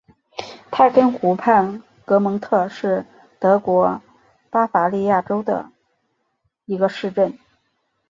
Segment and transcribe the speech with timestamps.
[0.71, 3.05] 泰根湖畔格蒙特是
[3.39, 4.01] 德国
[4.49, 5.71] 巴伐利亚州的
[6.65, 7.37] 一个市镇。